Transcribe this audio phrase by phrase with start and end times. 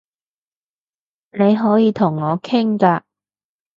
[1.29, 3.03] 你可以同我傾㗎